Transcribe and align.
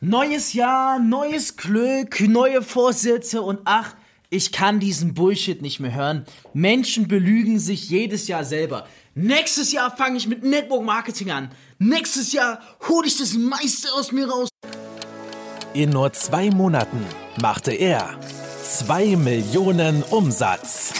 Neues 0.00 0.52
Jahr, 0.52 0.98
neues 0.98 1.56
Glück, 1.56 2.20
neue 2.20 2.60
Vorsätze 2.60 3.40
und 3.40 3.60
ach, 3.64 3.94
ich 4.28 4.52
kann 4.52 4.78
diesen 4.78 5.14
Bullshit 5.14 5.62
nicht 5.62 5.80
mehr 5.80 5.94
hören. 5.94 6.26
Menschen 6.52 7.08
belügen 7.08 7.58
sich 7.58 7.88
jedes 7.88 8.28
Jahr 8.28 8.44
selber. 8.44 8.86
Nächstes 9.14 9.72
Jahr 9.72 9.96
fange 9.96 10.18
ich 10.18 10.28
mit 10.28 10.44
Network 10.44 10.84
Marketing 10.84 11.30
an. 11.30 11.50
Nächstes 11.78 12.34
Jahr 12.34 12.60
hole 12.86 13.06
ich 13.06 13.16
das 13.16 13.38
meiste 13.38 13.90
aus 13.94 14.12
mir 14.12 14.28
raus. 14.28 14.50
In 15.72 15.88
nur 15.90 16.12
zwei 16.12 16.50
Monaten 16.50 17.02
machte 17.40 17.72
er 17.72 18.20
zwei 18.62 19.16
Millionen 19.16 20.02
Umsatz. 20.02 20.92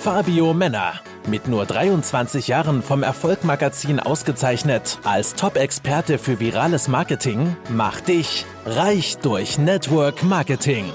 Fabio 0.00 0.54
Männer 0.54 1.02
mit 1.28 1.48
nur 1.48 1.66
23 1.66 2.48
Jahren 2.48 2.82
vom 2.82 3.02
Erfolgmagazin 3.02 4.00
ausgezeichnet 4.00 4.98
als 5.04 5.34
Top-Experte 5.34 6.18
für 6.18 6.40
virales 6.40 6.88
Marketing, 6.88 7.56
macht 7.68 8.08
dich 8.08 8.44
reich 8.64 9.16
durch 9.18 9.58
Network 9.58 10.22
Marketing. 10.22 10.92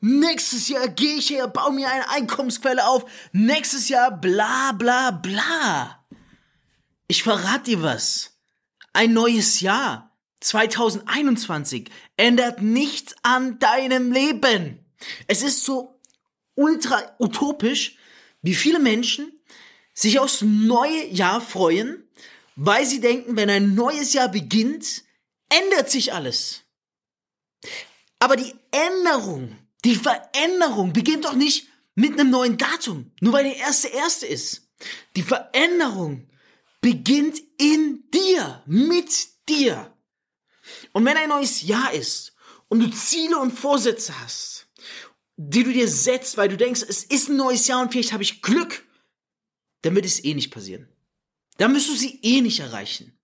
Nächstes 0.00 0.68
Jahr 0.68 0.88
gehe 0.88 1.16
ich 1.16 1.30
her, 1.30 1.48
baue 1.48 1.72
mir 1.72 1.90
eine 1.90 2.08
Einkommensquelle 2.10 2.86
auf. 2.86 3.04
Nächstes 3.32 3.88
Jahr 3.88 4.10
bla 4.10 4.72
bla 4.72 5.10
bla. 5.10 6.04
Ich 7.08 7.22
verrate 7.22 7.64
dir 7.64 7.82
was. 7.82 8.38
Ein 8.92 9.12
neues 9.12 9.60
Jahr, 9.60 10.16
2021, 10.40 11.90
ändert 12.16 12.62
nichts 12.62 13.14
an 13.22 13.58
deinem 13.58 14.12
Leben. 14.12 14.84
Es 15.26 15.42
ist 15.42 15.64
so 15.64 16.00
ultra 16.54 17.00
utopisch, 17.18 17.96
wie 18.42 18.54
viele 18.54 18.78
Menschen 18.78 19.32
sich 19.94 20.18
aufs 20.18 20.42
neue 20.42 21.06
Jahr 21.06 21.40
freuen, 21.40 22.08
weil 22.56 22.86
sie 22.86 23.00
denken, 23.00 23.36
wenn 23.36 23.50
ein 23.50 23.74
neues 23.74 24.12
Jahr 24.12 24.28
beginnt, 24.28 25.04
ändert 25.48 25.90
sich 25.90 26.12
alles. 26.12 26.62
Aber 28.18 28.36
die 28.36 28.54
Änderung, 28.70 29.56
die 29.84 29.96
Veränderung 29.96 30.92
beginnt 30.92 31.24
doch 31.24 31.34
nicht 31.34 31.68
mit 31.94 32.12
einem 32.12 32.30
neuen 32.30 32.56
Datum, 32.58 33.12
nur 33.20 33.32
weil 33.32 33.44
der 33.44 33.56
erste 33.56 33.88
erste 33.88 34.26
ist. 34.26 34.68
Die 35.16 35.22
Veränderung 35.22 36.28
beginnt 36.80 37.40
in 37.58 38.08
dir, 38.12 38.62
mit 38.66 39.10
dir. 39.48 39.92
Und 40.92 41.04
wenn 41.04 41.16
ein 41.16 41.28
neues 41.28 41.62
Jahr 41.62 41.92
ist 41.92 42.34
und 42.68 42.80
du 42.80 42.90
Ziele 42.90 43.38
und 43.38 43.50
Vorsätze 43.50 44.18
hast, 44.20 44.67
die 45.40 45.62
du 45.62 45.72
dir 45.72 45.86
setzt, 45.86 46.36
weil 46.36 46.48
du 46.48 46.56
denkst, 46.56 46.82
es 46.86 47.04
ist 47.04 47.28
ein 47.28 47.36
neues 47.36 47.68
Jahr 47.68 47.80
und 47.80 47.92
vielleicht 47.92 48.12
habe 48.12 48.24
ich 48.24 48.42
Glück, 48.42 48.84
dann 49.82 49.94
wird 49.94 50.04
es 50.04 50.22
eh 50.24 50.34
nicht 50.34 50.50
passieren. 50.50 50.88
Dann 51.58 51.74
wirst 51.74 51.88
du 51.88 51.94
sie 51.94 52.18
eh 52.22 52.40
nicht 52.40 52.58
erreichen. 52.58 53.16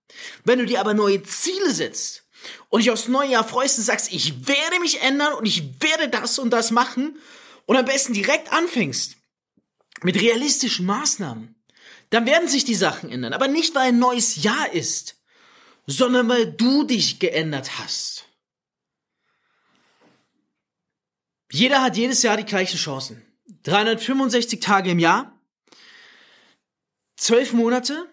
Wenn 0.45 0.61
du 0.61 0.65
dir 0.65 0.81
aber 0.81 0.95
neue 0.95 1.25
Ziele 1.25 1.75
setzt 1.75 2.23
und 2.69 2.81
dich 2.81 2.93
aufs 2.93 3.09
neue 3.09 3.31
Jahr 3.31 3.47
freust 3.47 3.79
und 3.79 3.85
sagst, 3.85 4.13
ich 4.13 4.47
werde 4.47 4.79
mich 4.81 5.03
ändern 5.03 5.35
und 5.35 5.45
ich 5.45 5.83
werde 5.83 6.09
das 6.09 6.39
und 6.39 6.51
das 6.51 6.71
machen 6.71 7.19
und 7.67 7.77
am 7.77 7.85
besten 7.85 8.13
direkt 8.13 8.53
anfängst 8.53 9.17
mit 10.03 10.21
realistischen 10.21 10.87
Maßnahmen, 10.87 11.57
dann 12.11 12.27
werden 12.27 12.49
sich 12.49 12.65
die 12.65 12.77
Sachen 12.77 13.11
ändern. 13.11 13.33
Aber 13.33 13.49
nicht, 13.49 13.75
weil 13.75 13.89
ein 13.89 13.99
neues 13.99 14.41
Jahr 14.45 14.73
ist, 14.73 15.17
sondern 15.89 16.29
weil 16.29 16.53
du 16.53 16.85
dich 16.85 17.19
geändert 17.19 17.81
hast. 17.81 18.27
Jeder 21.51 21.83
hat 21.83 21.97
jedes 21.97 22.23
Jahr 22.23 22.37
die 22.37 22.45
gleichen 22.45 22.77
Chancen. 22.77 23.23
365 23.65 24.61
Tage 24.61 24.91
im 24.91 24.99
Jahr 24.99 25.35
zwölf 27.17 27.53
Monate, 27.53 28.09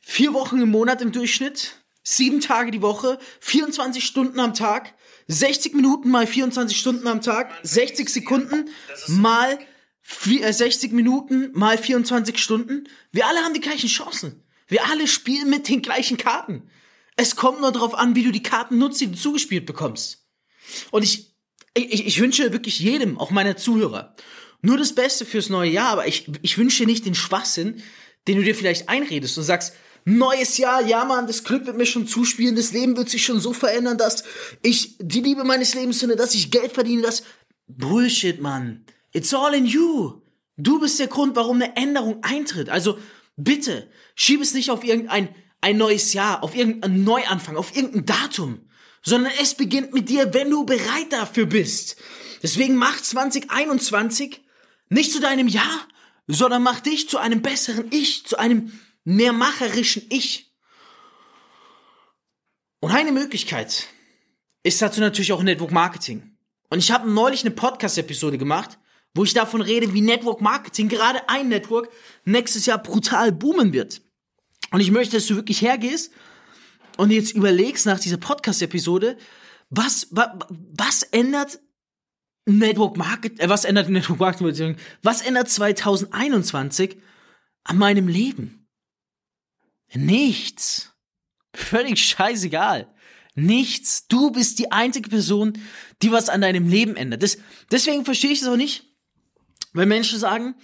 vier 0.00 0.34
Wochen 0.34 0.60
im 0.60 0.70
Monat 0.70 1.00
im 1.00 1.12
Durchschnitt, 1.12 1.76
sieben 2.02 2.40
Tage 2.40 2.70
die 2.70 2.82
Woche, 2.82 3.18
24 3.40 4.04
Stunden 4.04 4.40
am 4.40 4.54
Tag, 4.54 4.94
60 5.28 5.74
Minuten 5.74 6.10
mal 6.10 6.26
24 6.26 6.78
Stunden 6.78 7.06
am 7.06 7.22
Tag, 7.22 7.52
60 7.62 8.08
Sekunden 8.08 8.68
mal 9.08 9.58
60 10.02 10.92
äh, 10.92 10.94
Minuten 10.94 11.50
mal 11.54 11.78
24 11.78 12.36
Stunden. 12.38 12.88
Wir 13.10 13.26
alle 13.26 13.40
haben 13.40 13.54
die 13.54 13.60
gleichen 13.60 13.88
Chancen. 13.88 14.44
Wir 14.66 14.86
alle 14.90 15.06
spielen 15.06 15.48
mit 15.48 15.68
den 15.68 15.80
gleichen 15.80 16.18
Karten. 16.18 16.68
Es 17.16 17.36
kommt 17.36 17.60
nur 17.60 17.72
darauf 17.72 17.94
an, 17.94 18.14
wie 18.14 18.24
du 18.24 18.32
die 18.32 18.42
Karten 18.42 18.76
nutzt, 18.76 19.00
die 19.00 19.06
du 19.06 19.16
zugespielt 19.16 19.64
bekommst. 19.64 20.26
Und 20.90 21.04
ich, 21.04 21.33
ich, 21.74 22.06
ich 22.06 22.20
wünsche 22.20 22.52
wirklich 22.52 22.78
jedem, 22.78 23.18
auch 23.18 23.30
meiner 23.30 23.56
Zuhörer, 23.56 24.14
nur 24.62 24.78
das 24.78 24.94
Beste 24.94 25.26
fürs 25.26 25.50
neue 25.50 25.70
Jahr, 25.70 25.90
aber 25.90 26.06
ich, 26.06 26.26
ich 26.42 26.56
wünsche 26.56 26.86
nicht 26.86 27.04
den 27.04 27.14
Schwachsinn, 27.14 27.82
den 28.26 28.38
du 28.38 28.44
dir 28.44 28.54
vielleicht 28.54 28.88
einredest 28.88 29.36
und 29.36 29.44
sagst, 29.44 29.74
neues 30.04 30.56
Jahr, 30.56 30.82
ja 30.86 31.04
Mann, 31.04 31.26
das 31.26 31.44
Glück 31.44 31.66
wird 31.66 31.76
mir 31.76 31.86
schon 31.86 32.06
zuspielen, 32.06 32.56
das 32.56 32.72
Leben 32.72 32.96
wird 32.96 33.10
sich 33.10 33.24
schon 33.24 33.40
so 33.40 33.52
verändern, 33.52 33.98
dass 33.98 34.24
ich 34.62 34.96
die 34.98 35.20
Liebe 35.20 35.44
meines 35.44 35.74
Lebens 35.74 36.00
finde, 36.00 36.16
dass 36.16 36.34
ich 36.34 36.50
Geld 36.50 36.72
verdiene, 36.72 37.02
dass... 37.02 37.24
Bullshit, 37.66 38.40
Mann. 38.40 38.84
It's 39.12 39.32
all 39.32 39.54
in 39.54 39.64
you. 39.64 40.20
Du 40.56 40.80
bist 40.80 40.98
der 41.00 41.06
Grund, 41.06 41.34
warum 41.34 41.60
eine 41.60 41.76
Änderung 41.76 42.22
eintritt. 42.22 42.68
Also 42.68 42.98
bitte, 43.36 43.88
schieb 44.14 44.42
es 44.42 44.54
nicht 44.54 44.70
auf 44.70 44.84
irgendein 44.84 45.34
ein 45.64 45.78
neues 45.78 46.12
Jahr, 46.12 46.42
auf 46.42 46.54
irgendeinen 46.54 47.04
Neuanfang, 47.04 47.56
auf 47.56 47.74
irgendein 47.74 48.04
Datum, 48.04 48.60
sondern 49.04 49.32
es 49.40 49.54
beginnt 49.54 49.92
mit 49.92 50.08
dir, 50.08 50.34
wenn 50.34 50.50
du 50.50 50.64
bereit 50.64 51.12
dafür 51.12 51.46
bist. 51.46 51.96
Deswegen 52.42 52.74
mach 52.74 53.00
2021 53.00 54.40
nicht 54.88 55.12
zu 55.12 55.20
deinem 55.20 55.46
Ja, 55.46 55.86
sondern 56.26 56.62
mach 56.62 56.80
dich 56.80 57.08
zu 57.08 57.18
einem 57.18 57.42
besseren 57.42 57.86
Ich, 57.90 58.26
zu 58.26 58.38
einem 58.38 58.72
mehrmacherischen 59.04 60.04
Ich. 60.08 60.52
Und 62.80 62.90
eine 62.90 63.12
Möglichkeit 63.12 63.86
ist 64.62 64.80
dazu 64.80 65.00
natürlich 65.00 65.32
auch 65.32 65.42
Network 65.42 65.70
Marketing. 65.70 66.36
Und 66.70 66.78
ich 66.78 66.90
habe 66.90 67.10
neulich 67.10 67.42
eine 67.42 67.50
Podcast-Episode 67.50 68.38
gemacht, 68.38 68.78
wo 69.14 69.24
ich 69.24 69.34
davon 69.34 69.60
rede, 69.60 69.92
wie 69.92 70.00
Network 70.00 70.40
Marketing, 70.40 70.88
gerade 70.88 71.28
ein 71.28 71.48
Network, 71.48 71.90
nächstes 72.24 72.66
Jahr 72.66 72.82
brutal 72.82 73.32
boomen 73.32 73.72
wird. 73.72 74.02
Und 74.70 74.80
ich 74.80 74.90
möchte, 74.90 75.16
dass 75.16 75.26
du 75.26 75.36
wirklich 75.36 75.62
hergehst 75.62 76.10
und 76.96 77.10
jetzt 77.10 77.32
überlegst 77.32 77.86
nach 77.86 78.00
dieser 78.00 78.16
Podcast-Episode, 78.16 79.16
was, 79.70 80.08
was, 80.10 80.28
was 80.48 81.02
ändert 81.04 81.60
Network 82.46 82.96
Marketing, 82.96 83.38
äh, 83.38 83.48
was 83.48 83.64
ändert 83.64 83.88
Network 83.88 84.20
Marketing, 84.20 84.76
was 85.02 85.22
ändert 85.22 85.48
2021 85.48 86.98
an 87.64 87.78
meinem 87.78 88.08
Leben? 88.08 88.68
Nichts. 89.94 90.92
Völlig 91.54 92.04
scheißegal. 92.04 92.92
Nichts. 93.34 94.06
Du 94.06 94.30
bist 94.30 94.58
die 94.58 94.72
einzige 94.72 95.08
Person, 95.08 95.58
die 96.02 96.12
was 96.12 96.28
an 96.28 96.40
deinem 96.40 96.68
Leben 96.68 96.96
ändert. 96.96 97.22
Das, 97.22 97.38
deswegen 97.70 98.04
verstehe 98.04 98.30
ich 98.30 98.42
es 98.42 98.48
auch 98.48 98.56
nicht, 98.56 98.84
wenn 99.72 99.88
Menschen 99.88 100.18
sagen, 100.18 100.54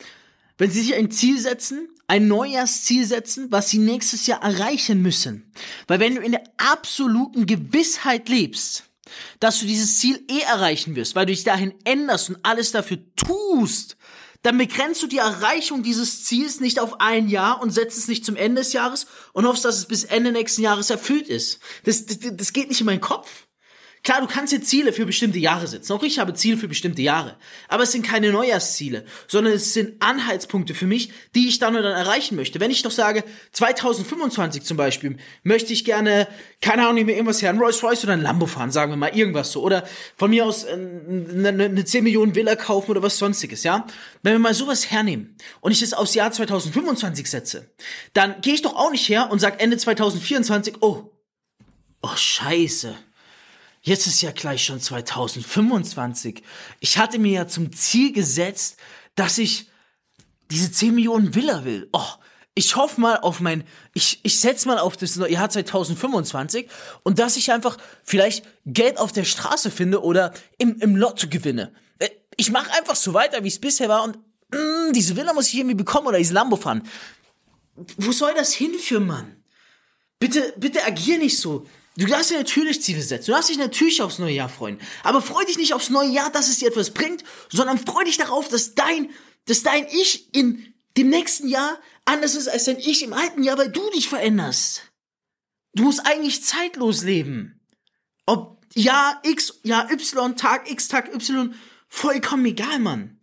wenn 0.60 0.70
sie 0.70 0.82
sich 0.82 0.94
ein 0.94 1.10
Ziel 1.10 1.40
setzen, 1.40 1.88
ein 2.06 2.28
Neujahrsziel 2.28 3.06
setzen, 3.06 3.50
was 3.50 3.70
sie 3.70 3.78
nächstes 3.78 4.26
Jahr 4.26 4.42
erreichen 4.42 5.00
müssen. 5.00 5.50
Weil 5.86 6.00
wenn 6.00 6.16
du 6.16 6.20
in 6.20 6.32
der 6.32 6.44
absoluten 6.58 7.46
Gewissheit 7.46 8.28
lebst, 8.28 8.84
dass 9.40 9.58
du 9.60 9.66
dieses 9.66 9.98
Ziel 9.98 10.22
eh 10.30 10.40
erreichen 10.40 10.96
wirst, 10.96 11.14
weil 11.14 11.24
du 11.24 11.32
dich 11.32 11.44
dahin 11.44 11.72
änderst 11.84 12.28
und 12.28 12.38
alles 12.42 12.72
dafür 12.72 12.98
tust, 13.16 13.96
dann 14.42 14.58
begrenzt 14.58 15.02
du 15.02 15.06
die 15.06 15.18
Erreichung 15.18 15.82
dieses 15.82 16.24
Ziels 16.24 16.60
nicht 16.60 16.78
auf 16.78 17.00
ein 17.00 17.30
Jahr 17.30 17.62
und 17.62 17.70
setzt 17.70 17.96
es 17.96 18.08
nicht 18.08 18.26
zum 18.26 18.36
Ende 18.36 18.60
des 18.60 18.74
Jahres 18.74 19.06
und 19.32 19.46
hoffst, 19.46 19.64
dass 19.64 19.78
es 19.78 19.86
bis 19.86 20.04
Ende 20.04 20.30
nächsten 20.30 20.60
Jahres 20.60 20.90
erfüllt 20.90 21.28
ist. 21.28 21.60
Das, 21.84 22.04
das, 22.04 22.18
das 22.20 22.52
geht 22.52 22.68
nicht 22.68 22.80
in 22.80 22.86
meinen 22.86 23.00
Kopf. 23.00 23.46
Klar, 24.02 24.22
du 24.22 24.26
kannst 24.26 24.50
dir 24.50 24.62
Ziele 24.62 24.94
für 24.94 25.04
bestimmte 25.04 25.38
Jahre 25.38 25.66
setzen. 25.66 25.92
Auch 25.92 26.02
ich 26.02 26.18
habe 26.18 26.32
Ziele 26.32 26.56
für 26.56 26.68
bestimmte 26.68 27.02
Jahre. 27.02 27.36
Aber 27.68 27.82
es 27.82 27.92
sind 27.92 28.06
keine 28.06 28.32
Neujahrsziele, 28.32 29.04
sondern 29.28 29.52
es 29.52 29.74
sind 29.74 30.00
Anhaltspunkte 30.00 30.74
für 30.74 30.86
mich, 30.86 31.12
die 31.34 31.48
ich 31.48 31.58
dann 31.58 31.76
und 31.76 31.82
dann 31.82 31.92
erreichen 31.92 32.34
möchte. 32.34 32.60
Wenn 32.60 32.70
ich 32.70 32.82
doch 32.82 32.90
sage, 32.90 33.24
2025 33.52 34.62
zum 34.62 34.78
Beispiel, 34.78 35.18
möchte 35.42 35.74
ich 35.74 35.84
gerne, 35.84 36.28
keine 36.62 36.86
Ahnung, 36.86 37.04
mir 37.04 37.12
irgendwas 37.12 37.42
her, 37.42 37.50
ein 37.50 37.58
Rolls 37.58 37.82
Royce 37.82 38.04
oder 38.04 38.14
ein 38.14 38.22
Lambo 38.22 38.46
fahren, 38.46 38.70
sagen 38.70 38.90
wir 38.90 38.96
mal, 38.96 39.14
irgendwas 39.14 39.52
so. 39.52 39.62
Oder 39.62 39.86
von 40.16 40.30
mir 40.30 40.46
aus 40.46 40.64
eine, 40.64 41.48
eine 41.48 41.84
10 41.84 42.02
Millionen 42.02 42.34
Villa 42.34 42.56
kaufen 42.56 42.92
oder 42.92 43.02
was 43.02 43.18
sonstiges, 43.18 43.64
ja? 43.64 43.86
Wenn 44.22 44.32
wir 44.32 44.38
mal 44.38 44.54
sowas 44.54 44.90
hernehmen 44.90 45.36
und 45.60 45.72
ich 45.72 45.82
es 45.82 45.92
aufs 45.92 46.14
Jahr 46.14 46.32
2025 46.32 47.28
setze, 47.28 47.70
dann 48.14 48.40
gehe 48.40 48.54
ich 48.54 48.62
doch 48.62 48.76
auch 48.76 48.92
nicht 48.92 49.06
her 49.10 49.30
und 49.30 49.40
sage 49.40 49.60
Ende 49.60 49.76
2024, 49.76 50.76
oh, 50.80 51.12
oh, 52.00 52.16
scheiße 52.16 52.96
Jetzt 53.82 54.06
ist 54.06 54.20
ja 54.20 54.32
gleich 54.32 54.64
schon 54.64 54.80
2025. 54.80 56.42
Ich 56.80 56.98
hatte 56.98 57.18
mir 57.18 57.32
ja 57.32 57.48
zum 57.48 57.72
Ziel 57.72 58.12
gesetzt, 58.12 58.76
dass 59.14 59.38
ich 59.38 59.70
diese 60.50 60.70
10 60.70 60.94
Millionen 60.94 61.34
Villa 61.34 61.64
will. 61.64 61.88
Oh, 61.92 62.12
ich 62.54 62.76
hoffe 62.76 63.00
mal 63.00 63.16
auf 63.16 63.40
mein, 63.40 63.64
ich, 63.94 64.20
ich 64.22 64.40
setze 64.40 64.68
mal 64.68 64.78
auf 64.78 64.96
das 64.96 65.16
Jahr 65.16 65.48
2025 65.48 66.68
und 67.04 67.18
dass 67.18 67.36
ich 67.36 67.52
einfach 67.52 67.78
vielleicht 68.04 68.44
Geld 68.66 68.98
auf 68.98 69.12
der 69.12 69.24
Straße 69.24 69.70
finde 69.70 70.02
oder 70.02 70.34
im, 70.58 70.78
im 70.80 70.96
Lotto 70.96 71.28
gewinne. 71.28 71.72
Äh, 71.98 72.10
ich 72.36 72.50
mache 72.50 72.72
einfach 72.72 72.96
so 72.96 73.14
weiter, 73.14 73.44
wie 73.44 73.48
es 73.48 73.60
bisher 73.60 73.88
war 73.88 74.02
und 74.02 74.18
mh, 74.52 74.58
mm, 74.88 74.92
diese 74.92 75.16
Villa 75.16 75.32
muss 75.32 75.48
ich 75.48 75.54
irgendwie 75.54 75.76
bekommen 75.76 76.08
oder 76.08 76.18
diese 76.18 76.34
Lambo 76.34 76.56
fahren. 76.56 76.82
Wo 77.96 78.12
soll 78.12 78.34
das 78.34 78.52
hinführen, 78.52 79.06
Mann? 79.06 79.36
Bitte, 80.18 80.52
bitte 80.58 80.84
agier 80.84 81.18
nicht 81.18 81.38
so. 81.38 81.66
Du 81.96 82.06
darfst 82.06 82.30
dir 82.30 82.38
natürlich 82.38 82.82
Ziele 82.82 83.02
setzen. 83.02 83.26
Du 83.26 83.32
darfst 83.32 83.50
dich 83.50 83.58
natürlich 83.58 84.00
aufs 84.00 84.18
neue 84.18 84.34
Jahr 84.34 84.48
freuen. 84.48 84.80
Aber 85.02 85.20
freu 85.20 85.44
dich 85.44 85.58
nicht 85.58 85.74
aufs 85.74 85.90
neue 85.90 86.08
Jahr, 86.08 86.30
dass 86.30 86.48
es 86.48 86.58
dir 86.58 86.68
etwas 86.68 86.92
bringt, 86.92 87.24
sondern 87.50 87.78
freu 87.78 88.04
dich 88.04 88.16
darauf, 88.16 88.48
dass 88.48 88.74
dein, 88.74 89.10
dass 89.46 89.62
dein 89.62 89.86
Ich 89.88 90.34
in 90.34 90.74
dem 90.96 91.08
nächsten 91.08 91.48
Jahr 91.48 91.78
anders 92.04 92.34
ist 92.34 92.48
als 92.48 92.64
dein 92.64 92.78
Ich 92.78 93.02
im 93.02 93.12
alten 93.12 93.42
Jahr, 93.42 93.58
weil 93.58 93.70
du 93.70 93.88
dich 93.90 94.08
veränderst. 94.08 94.82
Du 95.74 95.84
musst 95.84 96.06
eigentlich 96.06 96.44
zeitlos 96.44 97.02
leben. 97.02 97.60
Ob 98.26 98.64
Jahr 98.74 99.20
X, 99.24 99.60
Jahr 99.62 99.90
Y, 99.90 100.36
Tag 100.36 100.70
X, 100.70 100.88
Tag 100.88 101.12
Y, 101.12 101.54
vollkommen 101.88 102.46
egal, 102.46 102.78
Mann. 102.78 103.19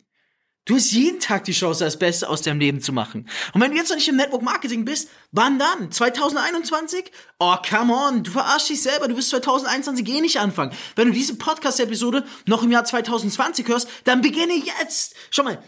Du 0.67 0.75
hast 0.75 0.91
jeden 0.91 1.21
Tag 1.21 1.45
die 1.45 1.53
Chance, 1.53 1.85
das 1.85 1.97
Beste 1.97 2.27
aus 2.27 2.41
deinem 2.41 2.59
Leben 2.59 2.81
zu 2.81 2.91
machen. 2.91 3.29
Und 3.53 3.61
wenn 3.61 3.71
du 3.71 3.77
jetzt 3.77 3.87
noch 3.89 3.95
nicht 3.95 4.09
im 4.09 4.17
Network 4.17 4.41
Marketing 4.41 4.83
bist, 4.83 5.09
wann 5.31 5.57
dann? 5.57 5.93
2021? 5.93 7.09
Oh, 7.39 7.55
come 7.67 7.93
on, 7.93 8.23
du 8.23 8.31
verarschst 8.31 8.69
dich 8.69 8.81
selber, 8.81 9.07
du 9.07 9.15
wirst 9.15 9.29
2021 9.29 10.05
eh 10.09 10.19
nicht 10.19 10.41
anfangen. 10.41 10.73
Wenn 10.97 11.07
du 11.07 11.13
diese 11.13 11.35
Podcast-Episode 11.35 12.25
noch 12.47 12.63
im 12.63 12.71
Jahr 12.71 12.83
2020 12.83 13.65
hörst, 13.65 13.87
dann 14.03 14.19
beginne 14.19 14.55
jetzt. 14.55 15.15
Schau 15.29 15.43
mal, 15.43 15.63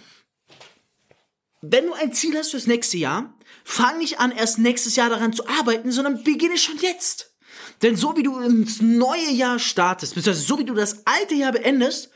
wenn 1.62 1.86
du 1.86 1.94
ein 1.94 2.12
Ziel 2.12 2.38
hast 2.38 2.52
fürs 2.52 2.68
nächste 2.68 2.98
Jahr, 2.98 3.34
fang 3.64 4.00
nicht 4.00 4.20
an, 4.20 4.34
erst 4.34 4.60
nächstes 4.60 4.98
Jahr 4.98 5.10
daran 5.10 5.32
zu 5.32 5.48
arbeiten, 5.48 5.94
sondern 5.94 6.26
beginne 6.26 6.58
schon 6.58 6.78
jetzt. 6.78 7.38
Denn 7.82 7.96
so 7.96 8.18
wie 8.18 8.24
du 8.24 8.38
ins 8.40 8.82
neue 8.82 9.32
Jahr 9.32 9.60
startest, 9.60 10.16
beziehungsweise 10.16 10.46
so 10.46 10.60
wie 10.60 10.66
du 10.66 10.74
das 10.74 11.06
alte 11.06 11.36
Jahr 11.36 11.54
beendest, 11.54 12.10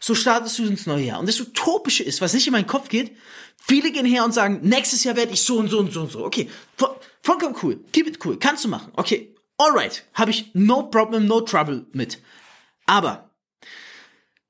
so 0.00 0.14
startest 0.14 0.58
du 0.58 0.64
ins 0.64 0.86
neue 0.86 1.04
Jahr. 1.04 1.20
Und 1.20 1.28
das 1.28 1.40
Utopische 1.40 2.02
ist, 2.02 2.20
was 2.20 2.34
nicht 2.34 2.46
in 2.46 2.52
meinen 2.52 2.66
Kopf 2.66 2.88
geht, 2.88 3.16
viele 3.56 3.90
gehen 3.90 4.06
her 4.06 4.24
und 4.24 4.32
sagen, 4.32 4.60
nächstes 4.62 5.04
Jahr 5.04 5.16
werde 5.16 5.32
ich 5.32 5.42
so 5.42 5.58
und 5.58 5.68
so 5.68 5.78
und 5.78 5.92
so 5.92 6.02
und 6.02 6.12
so. 6.12 6.24
Okay, 6.24 6.48
vollkommen 7.22 7.56
cool. 7.62 7.84
Keep 7.92 8.06
it 8.06 8.24
cool. 8.24 8.38
Kannst 8.38 8.64
du 8.64 8.68
machen. 8.68 8.92
Okay, 8.96 9.34
alright. 9.56 10.04
Habe 10.14 10.30
ich 10.30 10.50
no 10.54 10.84
problem, 10.84 11.26
no 11.26 11.40
trouble 11.40 11.86
mit. 11.92 12.18
Aber, 12.86 13.30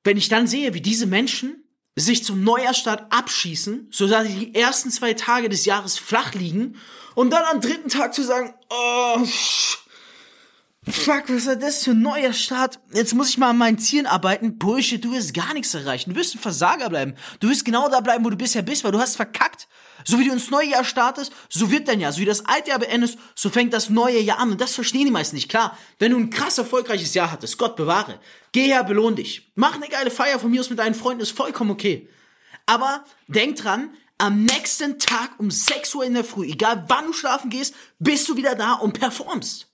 wenn 0.03 0.17
ich 0.17 0.29
dann 0.29 0.47
sehe, 0.47 0.73
wie 0.73 0.81
diese 0.81 1.07
Menschen 1.07 1.63
sich 1.95 2.23
zum 2.23 2.43
Neujahrstart 2.43 3.11
abschießen, 3.11 3.89
so 3.91 4.07
dass 4.07 4.27
sie 4.27 4.45
die 4.45 4.55
ersten 4.55 4.89
zwei 4.89 5.13
Tage 5.13 5.49
des 5.49 5.65
Jahres 5.65 5.97
flach 5.97 6.33
liegen 6.33 6.77
und 7.15 7.31
dann 7.31 7.43
am 7.43 7.59
dritten 7.59 7.89
Tag 7.89 8.13
zu 8.13 8.23
sagen, 8.23 8.53
oh, 8.69 9.25
Fuck, 10.91 11.29
was 11.29 11.45
ist 11.45 11.61
das 11.61 11.83
für 11.83 11.91
ein 11.91 12.01
neuer 12.01 12.33
Start? 12.33 12.79
Jetzt 12.93 13.13
muss 13.13 13.29
ich 13.29 13.37
mal 13.37 13.49
an 13.49 13.57
meinen 13.57 13.77
Zielen 13.77 14.05
arbeiten. 14.05 14.57
Bullshit, 14.57 15.03
du 15.03 15.11
wirst 15.11 15.33
gar 15.33 15.53
nichts 15.53 15.73
erreichen. 15.73 16.11
Du 16.11 16.15
wirst 16.15 16.35
ein 16.35 16.39
Versager 16.39 16.89
bleiben. 16.89 17.15
Du 17.39 17.49
wirst 17.49 17.65
genau 17.65 17.89
da 17.89 17.99
bleiben, 17.99 18.25
wo 18.25 18.29
du 18.29 18.35
bisher 18.35 18.61
bist, 18.61 18.83
weil 18.83 18.91
du 18.91 18.99
hast 18.99 19.15
verkackt. 19.15 19.67
So 20.05 20.17
wie 20.19 20.25
du 20.25 20.31
ins 20.31 20.49
neue 20.49 20.69
Jahr 20.69 20.83
startest, 20.83 21.31
so 21.49 21.69
wird 21.71 21.87
dein 21.87 21.99
Jahr. 21.99 22.11
So 22.11 22.21
wie 22.21 22.25
das 22.25 22.45
alte 22.45 22.69
Jahr 22.69 22.79
beendest, 22.79 23.17
so 23.35 23.49
fängt 23.49 23.73
das 23.73 23.89
neue 23.89 24.19
Jahr 24.19 24.39
an. 24.39 24.51
Und 24.51 24.61
das 24.61 24.75
verstehen 24.75 25.05
die 25.05 25.11
meisten 25.11 25.35
nicht. 25.35 25.49
Klar, 25.49 25.77
wenn 25.99 26.11
du 26.11 26.17
ein 26.17 26.29
krass 26.29 26.57
erfolgreiches 26.57 27.13
Jahr 27.13 27.31
hattest, 27.31 27.57
Gott 27.57 27.75
bewahre. 27.75 28.19
Geh 28.51 28.67
her, 28.67 28.83
belohn 28.83 29.15
dich. 29.15 29.51
Mach 29.55 29.75
eine 29.75 29.89
geile 29.89 30.11
Feier 30.11 30.39
von 30.39 30.49
mir 30.49 30.61
aus 30.61 30.69
mit 30.69 30.79
deinen 30.79 30.95
Freunden, 30.95 31.21
ist 31.21 31.31
vollkommen 31.31 31.71
okay. 31.71 32.09
Aber 32.65 33.03
denk 33.27 33.57
dran, 33.57 33.91
am 34.17 34.43
nächsten 34.43 34.99
Tag 34.99 35.31
um 35.37 35.51
6 35.51 35.95
Uhr 35.95 36.05
in 36.05 36.13
der 36.13 36.23
Früh, 36.23 36.45
egal 36.45 36.85
wann 36.87 37.07
du 37.07 37.13
schlafen 37.13 37.49
gehst, 37.49 37.73
bist 37.99 38.27
du 38.27 38.35
wieder 38.35 38.55
da 38.55 38.73
und 38.73 38.99
performst. 38.99 39.69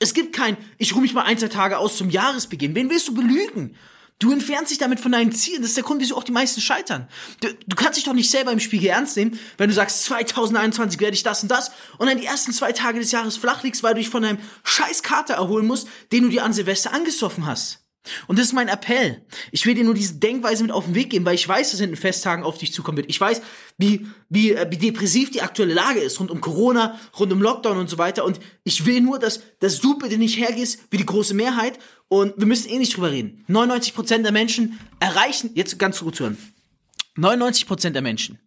Es 0.00 0.14
gibt 0.14 0.34
kein, 0.34 0.56
ich 0.78 0.94
ruhe 0.94 1.02
mich 1.02 1.14
mal 1.14 1.22
ein, 1.22 1.38
zwei 1.38 1.48
Tage 1.48 1.78
aus 1.78 1.96
zum 1.96 2.10
Jahresbeginn. 2.10 2.74
Wen 2.74 2.90
willst 2.90 3.06
du 3.08 3.14
belügen? 3.14 3.76
Du 4.18 4.32
entfernst 4.32 4.70
dich 4.70 4.78
damit 4.78 4.98
von 5.00 5.12
deinen 5.12 5.32
Zielen. 5.32 5.62
Das 5.62 5.70
ist 5.70 5.76
der 5.76 5.84
Grund, 5.84 6.00
wieso 6.00 6.16
auch 6.16 6.24
die 6.24 6.32
meisten 6.32 6.60
scheitern. 6.60 7.08
Du, 7.40 7.48
du 7.66 7.76
kannst 7.76 7.96
dich 7.96 8.04
doch 8.04 8.12
nicht 8.12 8.30
selber 8.30 8.50
im 8.52 8.60
Spiegel 8.60 8.88
ernst 8.88 9.16
nehmen, 9.16 9.38
wenn 9.56 9.68
du 9.68 9.74
sagst, 9.74 10.04
2021 10.04 11.00
werde 11.00 11.14
ich 11.14 11.22
das 11.22 11.42
und 11.42 11.50
das 11.50 11.70
und 11.98 12.06
dann 12.06 12.18
die 12.18 12.26
ersten 12.26 12.52
zwei 12.52 12.72
Tage 12.72 12.98
des 12.98 13.12
Jahres 13.12 13.36
flach 13.36 13.62
liegst, 13.62 13.82
weil 13.82 13.94
du 13.94 14.00
dich 14.00 14.10
von 14.10 14.22
deinem 14.22 14.38
scheiß 14.64 15.02
Kater 15.02 15.34
erholen 15.34 15.66
musst, 15.66 15.88
den 16.12 16.24
du 16.24 16.28
dir 16.30 16.44
an 16.44 16.52
Silvester 16.52 16.92
angesoffen 16.92 17.46
hast. 17.46 17.80
Und 18.26 18.38
das 18.38 18.46
ist 18.46 18.52
mein 18.52 18.68
Appell. 18.68 19.22
Ich 19.52 19.66
will 19.66 19.74
dir 19.74 19.84
nur 19.84 19.94
diese 19.94 20.14
Denkweise 20.14 20.62
mit 20.62 20.72
auf 20.72 20.86
den 20.86 20.94
Weg 20.94 21.10
geben, 21.10 21.26
weil 21.26 21.34
ich 21.34 21.46
weiß, 21.46 21.70
dass 21.70 21.80
in 21.80 21.90
den 21.90 21.96
Festtagen 21.96 22.44
auf 22.44 22.56
dich 22.56 22.72
zukommen 22.72 22.96
wird. 22.96 23.10
Ich 23.10 23.20
weiß, 23.20 23.42
wie, 23.76 24.06
wie, 24.28 24.52
äh, 24.52 24.66
wie 24.70 24.78
depressiv 24.78 25.30
die 25.30 25.42
aktuelle 25.42 25.74
Lage 25.74 26.00
ist, 26.00 26.18
rund 26.18 26.30
um 26.30 26.40
Corona, 26.40 26.98
rund 27.18 27.32
um 27.32 27.42
Lockdown 27.42 27.76
und 27.76 27.90
so 27.90 27.98
weiter. 27.98 28.24
Und 28.24 28.40
ich 28.64 28.86
will 28.86 29.00
nur, 29.00 29.18
dass, 29.18 29.42
dass 29.60 29.80
du 29.80 29.98
bitte 29.98 30.16
nicht 30.16 30.38
hergehst 30.38 30.80
wie 30.90 30.96
die 30.96 31.06
große 31.06 31.34
Mehrheit. 31.34 31.78
Und 32.08 32.34
wir 32.38 32.46
müssen 32.46 32.70
eh 32.70 32.78
nicht 32.78 32.96
drüber 32.96 33.12
reden. 33.12 33.44
99% 33.48 34.22
der 34.22 34.32
Menschen 34.32 34.80
erreichen, 34.98 35.50
jetzt 35.54 35.78
ganz 35.78 36.00
gut 36.00 36.16
zuhören. 36.16 36.38
99% 37.20 37.90
der 37.90 38.02
Menschen, 38.02 38.38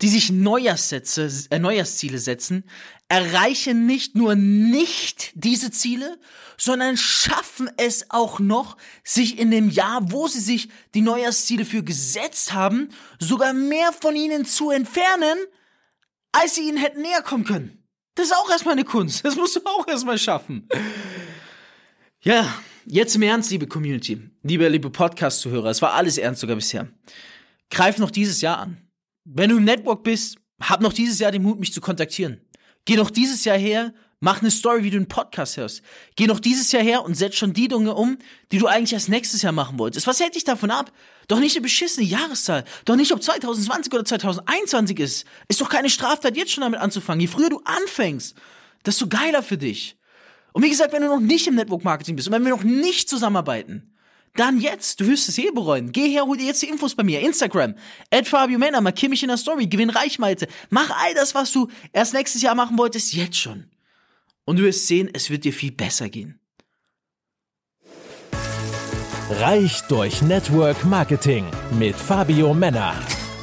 die 0.00 0.08
sich 0.08 0.30
Neujahrssätze, 0.30 1.30
äh, 1.50 1.58
Neujahrsziele 1.58 2.18
setzen, 2.18 2.64
erreichen 3.08 3.84
nicht 3.84 4.14
nur 4.14 4.34
nicht 4.36 5.32
diese 5.34 5.70
Ziele, 5.70 6.18
sondern 6.56 6.96
schaffen 6.96 7.70
es 7.76 8.10
auch 8.10 8.38
noch, 8.38 8.76
sich 9.04 9.38
in 9.38 9.50
dem 9.50 9.68
Jahr, 9.68 10.10
wo 10.12 10.28
sie 10.28 10.40
sich 10.40 10.68
die 10.94 11.02
Neujahrsziele 11.02 11.64
für 11.64 11.82
gesetzt 11.82 12.52
haben, 12.52 12.88
sogar 13.18 13.52
mehr 13.52 13.92
von 13.92 14.16
ihnen 14.16 14.46
zu 14.46 14.70
entfernen, 14.70 15.38
als 16.32 16.54
sie 16.54 16.68
ihnen 16.68 16.78
hätten 16.78 17.02
näher 17.02 17.22
kommen 17.22 17.44
können. 17.44 17.84
Das 18.14 18.26
ist 18.26 18.34
auch 18.34 18.50
erstmal 18.50 18.72
eine 18.72 18.84
Kunst. 18.84 19.24
Das 19.24 19.36
musst 19.36 19.56
du 19.56 19.60
auch 19.64 19.86
erstmal 19.88 20.18
schaffen. 20.18 20.68
Ja, 22.22 22.54
jetzt 22.86 23.16
im 23.16 23.22
Ernst, 23.22 23.50
liebe 23.50 23.66
Community, 23.66 24.30
liebe, 24.42 24.68
liebe 24.68 24.90
Podcast-Zuhörer, 24.90 25.70
es 25.70 25.82
war 25.82 25.94
alles 25.94 26.18
ernst 26.18 26.40
sogar 26.40 26.56
bisher 26.56 26.88
greif 27.72 27.98
noch 27.98 28.10
dieses 28.10 28.40
Jahr 28.40 28.58
an. 28.58 28.76
Wenn 29.24 29.50
du 29.50 29.56
im 29.56 29.64
Network 29.64 30.04
bist, 30.04 30.36
hab 30.60 30.80
noch 30.80 30.92
dieses 30.92 31.18
Jahr 31.18 31.32
den 31.32 31.42
Mut, 31.42 31.58
mich 31.58 31.72
zu 31.72 31.80
kontaktieren. 31.80 32.40
Geh 32.84 32.96
noch 32.96 33.10
dieses 33.10 33.44
Jahr 33.44 33.58
her, 33.58 33.94
mach 34.20 34.40
eine 34.40 34.50
Story, 34.50 34.84
wie 34.84 34.90
du 34.90 34.96
einen 34.96 35.08
Podcast 35.08 35.56
hörst. 35.56 35.82
Geh 36.16 36.26
noch 36.26 36.38
dieses 36.38 36.70
Jahr 36.72 36.82
her 36.82 37.02
und 37.02 37.16
setz 37.16 37.36
schon 37.36 37.52
die 37.52 37.68
Dinge 37.68 37.94
um, 37.94 38.18
die 38.50 38.58
du 38.58 38.66
eigentlich 38.66 38.92
erst 38.92 39.08
nächstes 39.08 39.42
Jahr 39.42 39.52
machen 39.52 39.78
wolltest. 39.78 40.06
Was 40.06 40.20
hält 40.20 40.34
dich 40.34 40.44
davon 40.44 40.70
ab? 40.70 40.92
Doch 41.28 41.40
nicht 41.40 41.56
eine 41.56 41.62
beschissene 41.62 42.06
Jahreszahl. 42.06 42.64
Doch 42.84 42.96
nicht, 42.96 43.12
ob 43.12 43.22
2020 43.22 43.92
oder 43.92 44.04
2021 44.04 44.98
ist. 45.00 45.26
Ist 45.48 45.60
doch 45.60 45.68
keine 45.68 45.90
Straftat, 45.90 46.36
jetzt 46.36 46.52
schon 46.52 46.62
damit 46.62 46.80
anzufangen. 46.80 47.20
Je 47.20 47.26
früher 47.26 47.48
du 47.48 47.60
anfängst, 47.64 48.36
desto 48.84 49.08
geiler 49.08 49.42
für 49.42 49.58
dich. 49.58 49.96
Und 50.52 50.62
wie 50.62 50.70
gesagt, 50.70 50.92
wenn 50.92 51.02
du 51.02 51.08
noch 51.08 51.20
nicht 51.20 51.46
im 51.46 51.54
Network 51.54 51.84
Marketing 51.84 52.16
bist 52.16 52.28
und 52.28 52.34
wenn 52.34 52.44
wir 52.44 52.50
noch 52.50 52.64
nicht 52.64 53.08
zusammenarbeiten, 53.08 53.91
dann 54.34 54.60
jetzt, 54.60 55.00
du 55.00 55.06
wirst 55.06 55.28
es 55.28 55.38
eh 55.38 55.50
bereuen. 55.50 55.92
Geh 55.92 56.08
her, 56.08 56.24
hol 56.24 56.36
dir 56.36 56.46
jetzt 56.46 56.62
die 56.62 56.68
Infos 56.68 56.94
bei 56.94 57.02
mir. 57.02 57.20
Instagram, 57.20 57.74
at 58.10 58.26
Fabio 58.26 58.58
Männer, 58.58 58.80
markier 58.80 59.08
mich 59.08 59.22
in 59.22 59.28
der 59.28 59.36
Story, 59.36 59.66
gewinn 59.66 59.90
Reichweite. 59.90 60.48
Mach 60.70 60.90
all 60.90 61.14
das, 61.14 61.34
was 61.34 61.52
du 61.52 61.68
erst 61.92 62.14
nächstes 62.14 62.42
Jahr 62.42 62.54
machen 62.54 62.78
wolltest, 62.78 63.12
jetzt 63.12 63.36
schon. 63.36 63.64
Und 64.44 64.58
du 64.58 64.64
wirst 64.64 64.86
sehen, 64.86 65.10
es 65.12 65.30
wird 65.30 65.44
dir 65.44 65.52
viel 65.52 65.72
besser 65.72 66.08
gehen. 66.08 66.40
Reich 69.30 69.80
durch 69.88 70.20
Network 70.22 70.84
Marketing 70.84 71.46
mit 71.78 71.94
Fabio 71.94 72.52
Männer. 72.52 72.94